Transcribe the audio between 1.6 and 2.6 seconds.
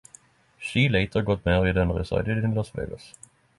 and resided in